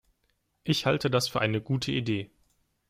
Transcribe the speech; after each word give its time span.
Ich 0.63 0.87
halte 0.87 1.11
das 1.11 1.29
für 1.29 1.41
eine 1.41 1.61
gute 1.61 1.91
Idee. 1.91 2.31